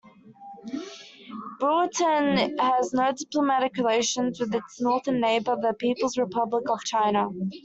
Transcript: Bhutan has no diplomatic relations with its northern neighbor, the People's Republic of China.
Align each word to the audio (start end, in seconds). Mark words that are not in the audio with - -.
Bhutan 1.59 2.57
has 2.57 2.91
no 2.91 3.11
diplomatic 3.11 3.77
relations 3.77 4.39
with 4.39 4.55
its 4.55 4.81
northern 4.81 5.21
neighbor, 5.21 5.55
the 5.55 5.75
People's 5.75 6.17
Republic 6.17 6.67
of 6.71 6.79
China. 6.83 7.29